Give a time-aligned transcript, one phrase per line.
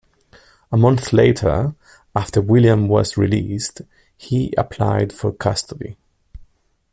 [0.71, 1.75] A month later,
[2.15, 3.81] after William was released,
[4.17, 5.95] he applied for custody.